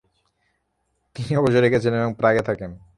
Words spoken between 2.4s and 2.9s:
থাকেন।